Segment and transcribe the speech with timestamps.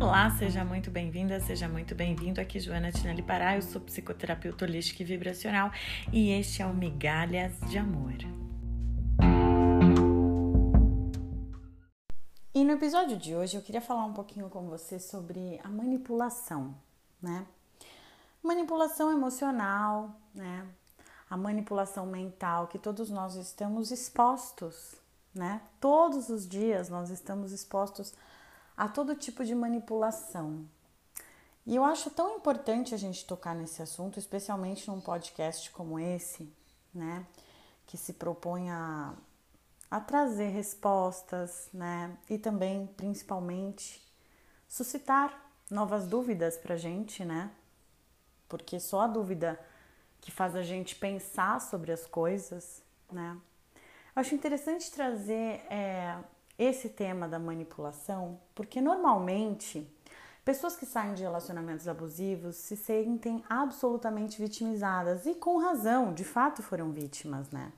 [0.00, 2.40] Olá, seja muito bem-vinda, seja muito bem-vindo.
[2.40, 5.72] Aqui Joana Tinelli Pará, eu sou psicoterapeuta holística e vibracional
[6.12, 8.14] e este é o Migalhas de Amor.
[12.54, 16.76] E no episódio de hoje eu queria falar um pouquinho com você sobre a manipulação,
[17.20, 17.44] né?
[18.40, 20.64] Manipulação emocional, né?
[21.28, 24.94] A manipulação mental que todos nós estamos expostos,
[25.34, 25.60] né?
[25.80, 28.37] Todos os dias nós estamos expostos a
[28.86, 30.64] todo tipo de manipulação.
[31.66, 36.52] E eu acho tão importante a gente tocar nesse assunto, especialmente num podcast como esse,
[36.94, 37.26] né?
[37.86, 39.14] Que se propõe a
[39.90, 42.16] a trazer respostas, né?
[42.28, 44.02] E também, principalmente,
[44.68, 47.50] suscitar novas dúvidas para a gente, né?
[48.48, 49.58] Porque só a dúvida
[50.20, 53.36] que faz a gente pensar sobre as coisas, né?
[54.14, 56.18] Eu acho interessante trazer é,
[56.58, 59.88] esse tema da manipulação, porque normalmente
[60.44, 66.62] pessoas que saem de relacionamentos abusivos se sentem absolutamente vitimizadas e com razão, de fato
[66.62, 67.72] foram vítimas, né?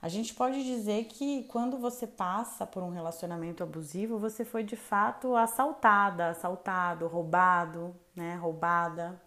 [0.00, 4.76] A gente pode dizer que quando você passa por um relacionamento abusivo, você foi de
[4.76, 8.36] fato assaltada, assaltado, roubado, né?
[8.36, 9.20] Roubada.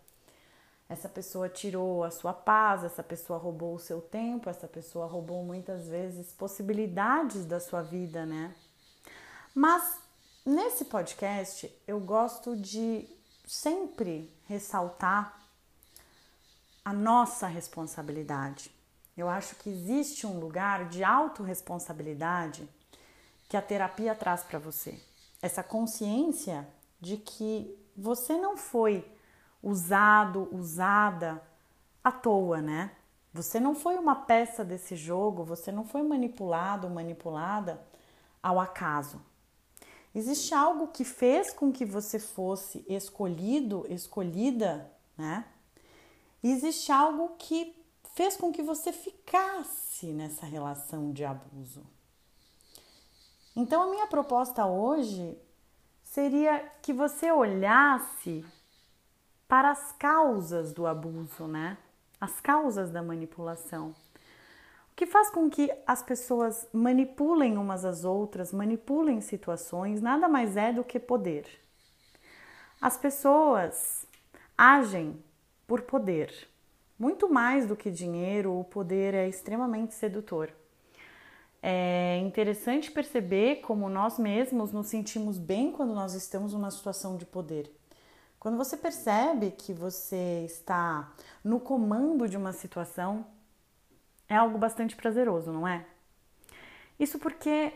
[0.88, 5.44] Essa pessoa tirou a sua paz, essa pessoa roubou o seu tempo, essa pessoa roubou
[5.44, 8.54] muitas vezes possibilidades da sua vida, né?
[9.54, 10.00] Mas
[10.46, 13.08] nesse podcast eu gosto de
[13.46, 15.40] sempre ressaltar
[16.84, 18.72] a nossa responsabilidade
[19.16, 22.68] eu acho que existe um lugar de autorresponsabilidade
[23.48, 25.00] que a terapia traz para você.
[25.42, 26.68] Essa consciência
[27.00, 29.06] de que você não foi
[29.62, 31.42] usado, usada
[32.04, 32.92] à toa, né?
[33.34, 37.82] Você não foi uma peça desse jogo, você não foi manipulado, manipulada
[38.42, 39.22] ao acaso.
[40.14, 45.46] Existe algo que fez com que você fosse escolhido, escolhida, né?
[46.44, 47.76] existe algo que
[48.16, 51.86] fez com que você ficasse nessa relação de abuso.
[53.56, 55.38] Então, a minha proposta hoje
[56.04, 58.46] seria que você olhasse
[59.48, 61.78] para as causas do abuso, né?
[62.20, 63.94] As causas da manipulação.
[65.02, 70.72] Que faz com que as pessoas manipulem umas às outras, manipulem situações, nada mais é
[70.72, 71.48] do que poder.
[72.80, 74.06] As pessoas
[74.56, 75.20] agem
[75.66, 76.32] por poder.
[77.00, 80.54] Muito mais do que dinheiro, o poder é extremamente sedutor.
[81.64, 87.26] É interessante perceber como nós mesmos nos sentimos bem quando nós estamos numa situação de
[87.26, 87.76] poder.
[88.40, 91.12] Quando você percebe que você está
[91.44, 93.26] no comando de uma situação,
[94.32, 95.86] é algo bastante prazeroso, não é?
[96.98, 97.74] Isso porque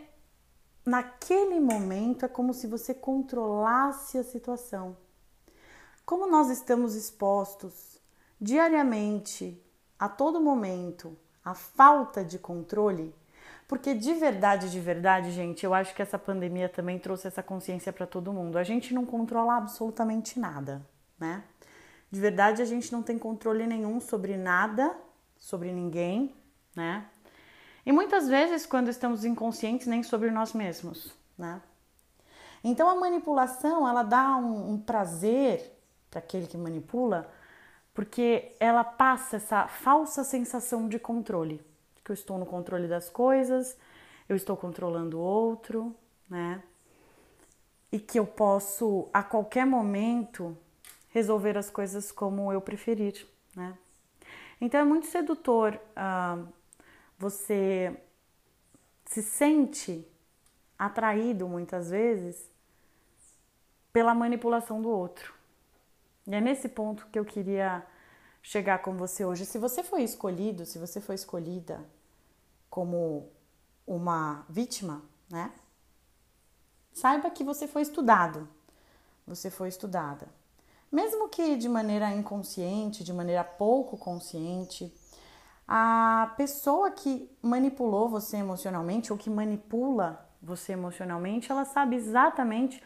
[0.85, 4.95] naquele momento é como se você controlasse a situação.
[6.05, 7.99] Como nós estamos expostos
[8.39, 9.61] diariamente,
[9.99, 13.13] a todo momento, a falta de controle,
[13.67, 17.91] porque de verdade, de verdade, gente, eu acho que essa pandemia também trouxe essa consciência
[17.91, 18.57] para todo mundo.
[18.57, 20.81] A gente não controla absolutamente nada,
[21.19, 21.43] né?
[22.09, 24.95] De verdade, a gente não tem controle nenhum sobre nada,
[25.37, 26.33] sobre ninguém,
[26.75, 27.05] né?
[27.85, 31.61] E muitas vezes, quando estamos inconscientes, nem sobre nós mesmos, né?
[32.63, 35.71] Então, a manipulação, ela dá um, um prazer
[36.09, 37.31] para aquele que manipula,
[37.93, 41.61] porque ela passa essa falsa sensação de controle,
[42.03, 43.77] que eu estou no controle das coisas,
[44.27, 45.95] eu estou controlando o outro,
[46.29, 46.63] né?
[47.91, 50.57] E que eu posso a qualquer momento
[51.09, 53.77] resolver as coisas como eu preferir, né?
[54.59, 56.47] Então é muito sedutor uh,
[57.17, 57.95] você
[59.05, 60.07] se sente
[60.77, 62.49] atraído muitas vezes
[63.93, 65.33] pela manipulação do outro.
[66.27, 67.85] E é nesse ponto que eu queria
[68.41, 69.45] chegar com você hoje.
[69.45, 71.83] Se você foi escolhido, se você foi escolhida
[72.69, 73.29] como
[73.87, 75.51] uma vítima, né?
[76.93, 78.47] Saiba que você foi estudado.
[79.27, 80.27] Você foi estudada.
[80.91, 84.93] Mesmo que de maneira inconsciente, de maneira pouco consciente,
[85.67, 92.81] a pessoa que manipulou você emocionalmente ou que manipula você emocionalmente, ela sabe exatamente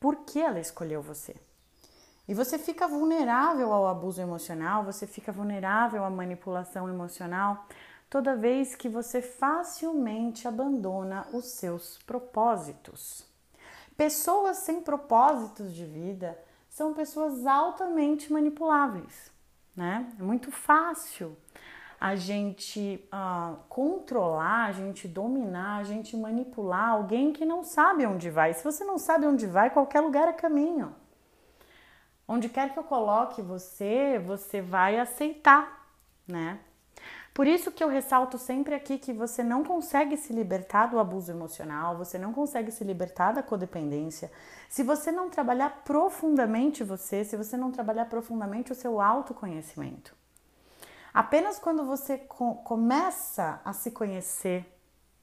[0.00, 1.36] por que ela escolheu você.
[2.26, 7.66] E você fica vulnerável ao abuso emocional, você fica vulnerável à manipulação emocional
[8.08, 13.24] toda vez que você facilmente abandona os seus propósitos.
[13.96, 16.38] Pessoas sem propósitos de vida
[16.68, 19.30] são pessoas altamente manipuláveis,
[19.76, 20.10] né?
[20.18, 21.36] É muito fácil
[22.02, 28.28] a gente uh, controlar, a gente dominar, a gente manipular alguém que não sabe onde
[28.28, 28.52] vai.
[28.52, 30.92] Se você não sabe onde vai, qualquer lugar é caminho.
[32.26, 35.86] Onde quer que eu coloque você, você vai aceitar,
[36.26, 36.58] né?
[37.32, 41.30] Por isso que eu ressalto sempre aqui que você não consegue se libertar do abuso
[41.30, 44.28] emocional, você não consegue se libertar da codependência,
[44.68, 50.20] se você não trabalhar profundamente você, se você não trabalhar profundamente o seu autoconhecimento.
[51.12, 54.66] Apenas quando você co começa a se conhecer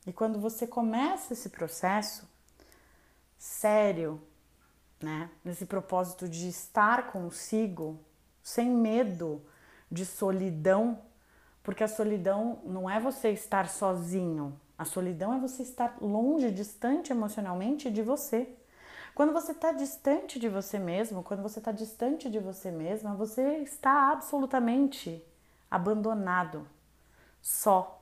[0.06, 2.30] e quando você começa esse processo
[3.40, 4.22] sério,
[5.02, 8.00] né, nesse propósito de estar consigo,
[8.44, 9.42] sem medo
[9.92, 11.02] de solidão,
[11.64, 17.12] porque a solidão não é você estar sozinho, a solidão é você estar longe, distante
[17.12, 18.48] emocionalmente de você.
[19.16, 23.58] Quando você está distante de você mesmo, quando você está distante de você mesma, você
[23.58, 25.26] está absolutamente
[25.70, 26.68] abandonado,
[27.42, 28.02] só,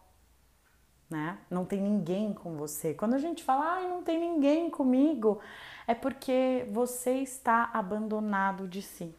[1.09, 1.39] né?
[1.49, 2.93] Não tem ninguém com você.
[2.93, 5.39] Quando a gente fala, ai, não tem ninguém comigo,
[5.85, 9.15] é porque você está abandonado de si.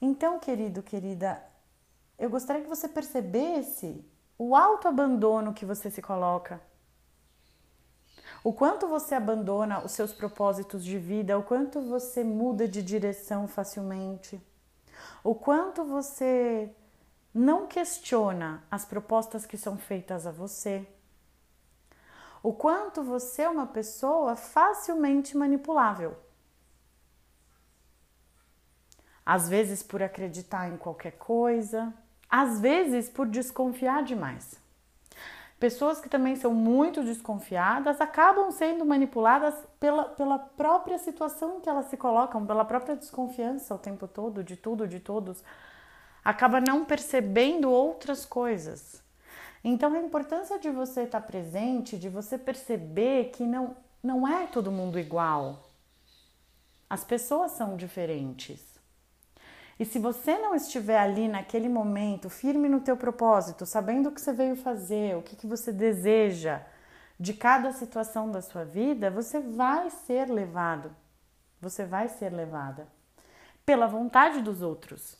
[0.00, 1.42] Então, querido, querida,
[2.18, 4.04] eu gostaria que você percebesse
[4.38, 6.60] o autoabandono que você se coloca.
[8.42, 13.46] O quanto você abandona os seus propósitos de vida, o quanto você muda de direção
[13.46, 14.40] facilmente,
[15.22, 16.74] o quanto você
[17.32, 20.86] não questiona as propostas que são feitas a você,
[22.42, 26.16] o quanto você é uma pessoa facilmente manipulável.
[29.24, 31.92] Às vezes por acreditar em qualquer coisa,
[32.28, 34.58] às vezes por desconfiar demais.
[35.58, 41.84] Pessoas que também são muito desconfiadas acabam sendo manipuladas pela, pela própria situação que elas
[41.86, 45.44] se colocam, pela própria desconfiança o tempo todo, de tudo, de todos.
[46.24, 49.02] Acaba não percebendo outras coisas.
[49.62, 54.72] Então, a importância de você estar presente, de você perceber que não, não é todo
[54.72, 55.70] mundo igual.
[56.88, 58.60] As pessoas são diferentes.
[59.78, 64.20] E se você não estiver ali naquele momento, firme no teu propósito, sabendo o que
[64.20, 66.60] você veio fazer, o que, que você deseja
[67.18, 70.94] de cada situação da sua vida, você vai ser levado.
[71.60, 72.88] Você vai ser levada
[73.64, 75.16] pela vontade dos outros.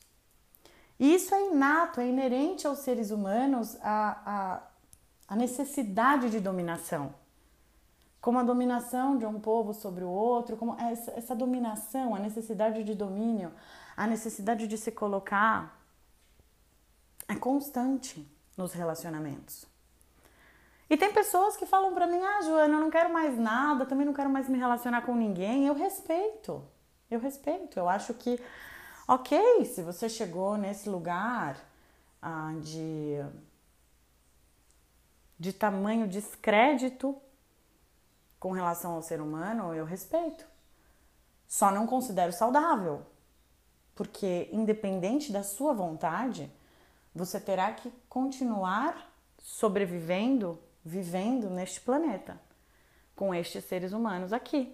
[1.01, 4.63] E isso é inato, é inerente aos seres humanos a, a,
[5.29, 7.15] a necessidade de dominação.
[8.21, 12.85] Como a dominação de um povo sobre o outro, como essa, essa dominação, a necessidade
[12.85, 13.51] de domínio,
[13.97, 15.81] a necessidade de se colocar
[17.27, 19.65] é constante nos relacionamentos.
[20.91, 24.05] E tem pessoas que falam para mim: "Ah, Joana, eu não quero mais nada, também
[24.05, 25.67] não quero mais me relacionar com ninguém".
[25.67, 26.63] Eu respeito.
[27.11, 27.79] Eu respeito.
[27.79, 28.39] Eu acho que
[29.13, 31.57] Ok, se você chegou nesse lugar
[32.23, 33.17] ah, de,
[35.37, 37.21] de tamanho descrédito
[38.39, 40.47] com relação ao ser humano, eu respeito.
[41.49, 43.05] Só não considero saudável,
[43.97, 46.49] porque independente da sua vontade,
[47.13, 52.41] você terá que continuar sobrevivendo, vivendo neste planeta,
[53.17, 54.73] com estes seres humanos aqui.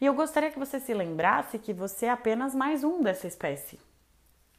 [0.00, 3.78] E eu gostaria que você se lembrasse que você é apenas mais um dessa espécie.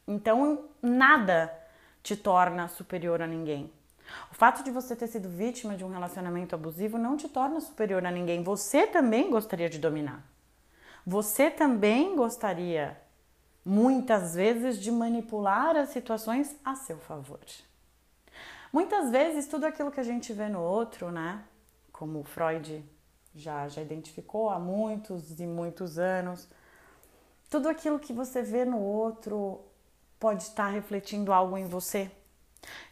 [0.06, 1.52] Então, nada
[2.02, 3.70] te torna superior a ninguém.
[4.30, 8.04] O fato de você ter sido vítima de um relacionamento abusivo não te torna superior
[8.06, 8.42] a ninguém.
[8.42, 10.24] Você também gostaria de dominar.
[11.06, 13.00] Você também gostaria,
[13.64, 17.40] muitas vezes, de manipular as situações a seu favor.
[18.72, 21.42] Muitas vezes, tudo aquilo que a gente vê no outro, né?
[21.92, 22.84] Como Freud
[23.38, 26.48] já, já identificou há muitos e muitos anos.
[27.48, 29.60] Tudo aquilo que você vê no outro
[30.18, 32.10] pode estar refletindo algo em você.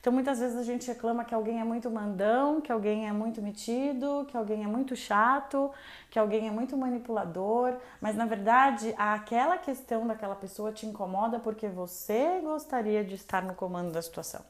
[0.00, 3.42] Então muitas vezes a gente reclama que alguém é muito mandão, que alguém é muito
[3.42, 5.70] metido, que alguém é muito chato,
[6.10, 11.68] que alguém é muito manipulador, mas na verdade aquela questão daquela pessoa te incomoda porque
[11.68, 14.42] você gostaria de estar no comando da situação.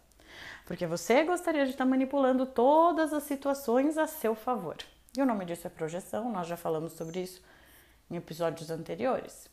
[0.66, 4.76] Porque você gostaria de estar manipulando todas as situações a seu favor.
[5.16, 7.42] E o nome disso é projeção, nós já falamos sobre isso
[8.10, 9.48] em episódios anteriores.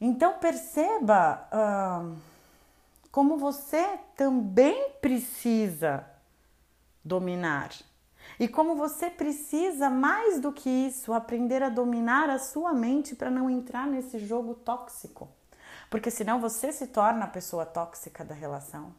[0.00, 2.16] Então perceba uh,
[3.10, 6.06] como você também precisa
[7.04, 7.70] dominar.
[8.38, 13.30] E como você precisa, mais do que isso, aprender a dominar a sua mente para
[13.30, 15.28] não entrar nesse jogo tóxico.
[15.88, 18.94] Porque senão você se torna a pessoa tóxica da relação.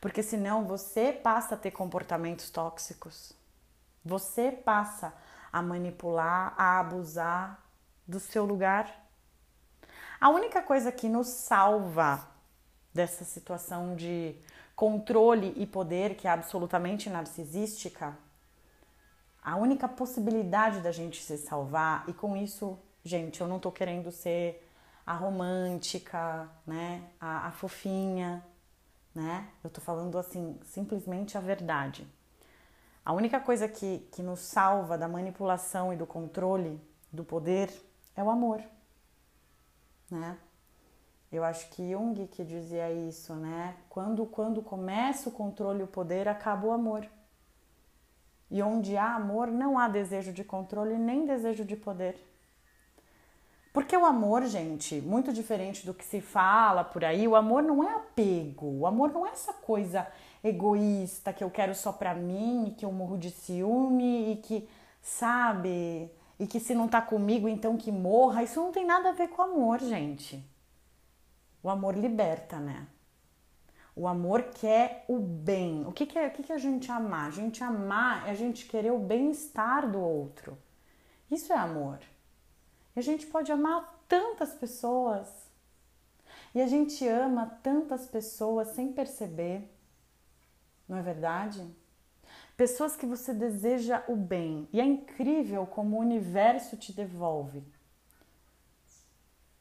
[0.00, 3.34] Porque senão você passa a ter comportamentos tóxicos.
[4.04, 5.14] Você passa
[5.52, 7.62] a manipular, a abusar
[8.06, 8.92] do seu lugar.
[10.20, 12.28] A única coisa que nos salva
[12.92, 14.36] dessa situação de
[14.76, 18.16] controle e poder que é absolutamente narcisística,
[19.42, 24.10] a única possibilidade da gente se salvar, e com isso gente, eu não tô querendo
[24.10, 24.66] ser
[25.06, 27.02] a romântica, né?
[27.20, 28.42] A, a fofinha,
[29.14, 29.46] né?
[29.62, 32.06] Eu tô falando assim, simplesmente a verdade.
[33.04, 36.80] A única coisa que, que nos salva da manipulação e do controle
[37.12, 37.70] do poder
[38.16, 38.62] é o amor,
[40.10, 40.38] né?
[41.30, 43.76] Eu acho que Jung que dizia isso, né?
[43.90, 47.04] Quando, quando começa o controle e o poder, acaba o amor.
[48.50, 52.16] E onde há amor, não há desejo de controle nem desejo de poder.
[53.72, 57.82] Porque o amor, gente, muito diferente do que se fala por aí, o amor não
[57.82, 60.06] é apego, o amor não é essa coisa
[60.44, 64.68] egoísta que eu quero só pra mim, que eu morro de ciúme e que,
[65.00, 68.42] sabe, e que se não tá comigo então que morra.
[68.42, 70.44] Isso não tem nada a ver com amor, gente.
[71.62, 72.86] O amor liberta, né?
[73.96, 75.86] O amor quer o bem.
[75.86, 77.28] O que, que é, o que, que é a gente amar?
[77.28, 80.58] A gente amar é a gente querer o bem-estar do outro.
[81.30, 82.00] Isso é amor.
[82.94, 85.26] E a gente pode amar tantas pessoas.
[86.54, 89.73] E a gente ama tantas pessoas sem perceber.
[90.88, 91.66] Não é verdade?
[92.56, 94.68] Pessoas que você deseja o bem.
[94.72, 97.62] E é incrível como o universo te devolve.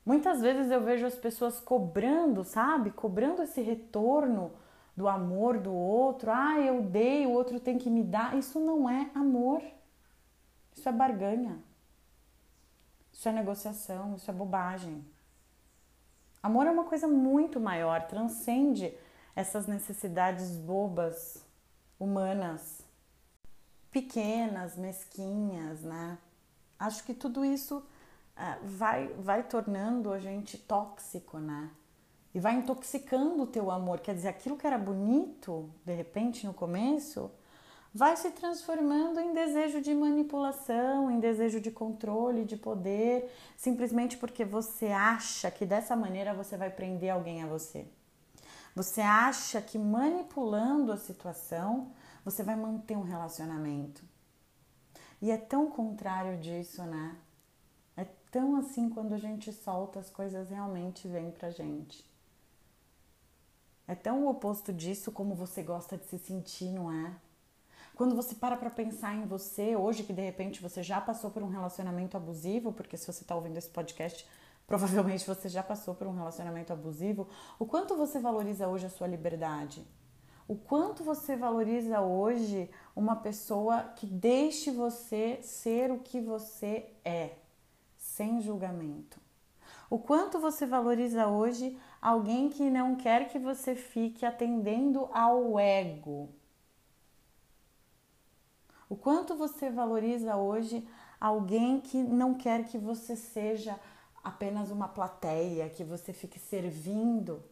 [0.05, 2.91] Muitas vezes eu vejo as pessoas cobrando, sabe?
[2.91, 4.51] Cobrando esse retorno
[4.95, 6.29] do amor do outro.
[6.31, 8.37] Ah, eu dei, o outro tem que me dar.
[8.37, 9.61] Isso não é amor.
[10.75, 11.57] Isso é barganha.
[13.11, 15.05] Isso é negociação, isso é bobagem.
[16.41, 18.93] Amor é uma coisa muito maior, transcende
[19.35, 21.43] essas necessidades bobas,
[21.99, 22.81] humanas,
[23.91, 26.17] pequenas, mesquinhas, né?
[26.79, 31.69] Acho que tudo isso uh, vai, vai tornando a gente tóxico, né?
[32.33, 33.99] E vai intoxicando o teu amor.
[33.99, 37.31] Quer dizer, aquilo que era bonito, de repente, no começo,
[37.93, 44.43] vai se transformando em desejo de manipulação, em desejo de controle, de poder, simplesmente porque
[44.43, 47.85] você acha que dessa maneira você vai prender alguém a você.
[48.75, 51.91] Você acha que manipulando a situação
[52.25, 54.03] você vai manter um relacionamento.
[55.21, 57.15] E é tão contrário disso, né?
[57.95, 62.03] É tão assim quando a gente solta as coisas realmente vêm pra gente.
[63.87, 67.15] É tão o oposto disso como você gosta de se sentir, não é?
[67.95, 71.43] Quando você para para pensar em você, hoje que de repente você já passou por
[71.43, 74.27] um relacionamento abusivo, porque se você está ouvindo esse podcast,
[74.67, 77.27] provavelmente você já passou por um relacionamento abusivo,
[77.59, 79.85] o quanto você valoriza hoje a sua liberdade?
[80.47, 87.35] O quanto você valoriza hoje uma pessoa que deixe você ser o que você é,
[87.97, 89.21] sem julgamento?
[89.89, 96.29] O quanto você valoriza hoje alguém que não quer que você fique atendendo ao ego,
[98.93, 100.87] o quanto você valoriza hoje
[101.19, 103.79] alguém que não quer que você seja
[104.23, 107.43] apenas uma plateia, que você fique servindo.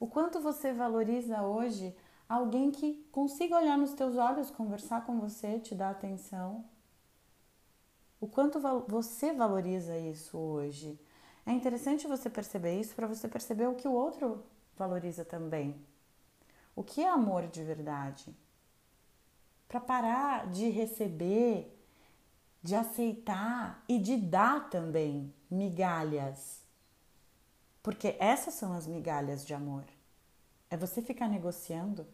[0.00, 1.94] O quanto você valoriza hoje
[2.28, 6.64] alguém que consiga olhar nos teus olhos, conversar com você, te dar atenção.
[8.20, 10.98] O quanto você valoriza isso hoje.
[11.46, 14.44] É interessante você perceber isso para você perceber o que o outro
[14.76, 15.80] valoriza também.
[16.74, 18.34] O que é amor de verdade?
[19.68, 21.77] para parar de receber,
[22.68, 26.60] de aceitar e de dar também migalhas.
[27.82, 29.84] Porque essas são as migalhas de amor.
[30.68, 32.06] É você ficar negociando,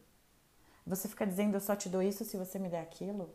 [0.86, 3.34] você ficar dizendo eu só te dou isso se você me der aquilo.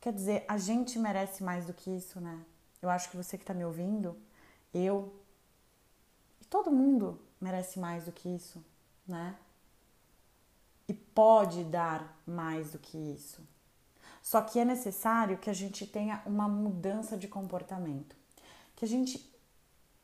[0.00, 2.44] Quer dizer, a gente merece mais do que isso, né?
[2.80, 4.16] Eu acho que você que está me ouvindo,
[4.72, 5.12] eu
[6.40, 8.64] e todo mundo merece mais do que isso,
[9.04, 9.36] né?
[10.88, 13.42] e pode dar mais do que isso.
[14.26, 18.16] Só que é necessário que a gente tenha uma mudança de comportamento,
[18.74, 19.24] que a gente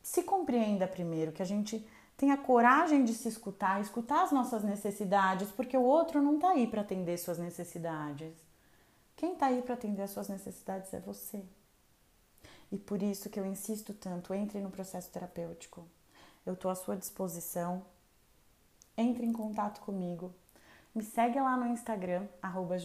[0.00, 1.84] se compreenda primeiro, que a gente
[2.16, 6.68] tenha coragem de se escutar, escutar as nossas necessidades, porque o outro não está aí
[6.68, 8.32] para atender suas necessidades.
[9.16, 11.44] Quem está aí para atender as suas necessidades é você.
[12.70, 15.84] E por isso que eu insisto tanto, entre no processo terapêutico.
[16.46, 17.84] Eu estou à sua disposição.
[18.96, 20.32] Entre em contato comigo.
[20.94, 22.76] Me segue lá no Instagram, arroba